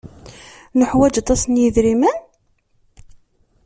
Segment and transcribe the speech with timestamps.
[0.79, 2.17] Neḥwaj aṭas n yidrimen?